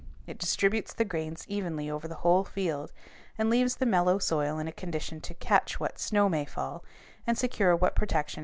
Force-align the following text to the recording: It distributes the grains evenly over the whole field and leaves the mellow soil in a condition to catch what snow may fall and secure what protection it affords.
It 0.25 0.39
distributes 0.39 0.95
the 0.95 1.05
grains 1.05 1.45
evenly 1.47 1.87
over 1.87 2.07
the 2.07 2.15
whole 2.25 2.43
field 2.43 2.91
and 3.37 3.51
leaves 3.51 3.75
the 3.75 3.85
mellow 3.85 4.17
soil 4.17 4.57
in 4.57 4.67
a 4.67 4.71
condition 4.71 5.21
to 5.21 5.35
catch 5.35 5.79
what 5.79 5.99
snow 5.99 6.27
may 6.27 6.43
fall 6.43 6.83
and 7.27 7.37
secure 7.37 7.75
what 7.75 7.93
protection 7.93 8.09
it 8.09 8.09
affords. 8.09 8.39